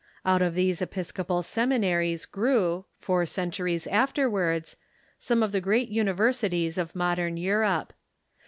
[0.25, 4.75] Out of these episcopal seminaries grew, four centuries afterwards,
[5.19, 7.93] some of the great universities of modern Europe.